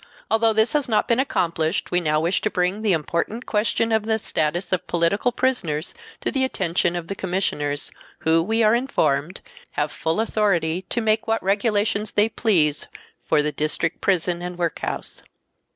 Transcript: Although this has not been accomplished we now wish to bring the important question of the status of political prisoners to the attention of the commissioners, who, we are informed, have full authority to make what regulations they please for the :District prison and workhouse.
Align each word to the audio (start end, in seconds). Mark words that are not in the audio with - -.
Although 0.31 0.53
this 0.53 0.73
has 0.73 0.89
not 0.89 1.07
been 1.07 1.19
accomplished 1.19 1.91
we 1.91 1.99
now 2.01 2.19
wish 2.19 2.41
to 2.41 2.49
bring 2.49 2.81
the 2.81 2.91
important 2.91 3.45
question 3.45 3.91
of 3.91 4.01
the 4.01 4.17
status 4.17 4.71
of 4.73 4.87
political 4.87 5.31
prisoners 5.31 5.93
to 6.21 6.31
the 6.31 6.43
attention 6.43 6.95
of 6.95 7.07
the 7.07 7.13
commissioners, 7.13 7.91
who, 8.21 8.41
we 8.41 8.63
are 8.63 8.73
informed, 8.73 9.41
have 9.73 9.91
full 9.91 10.19
authority 10.19 10.85
to 10.89 11.01
make 11.01 11.27
what 11.27 11.43
regulations 11.43 12.13
they 12.13 12.29
please 12.29 12.87
for 13.23 13.43
the 13.43 13.51
:District 13.51 14.01
prison 14.01 14.41
and 14.41 14.57
workhouse. 14.57 15.21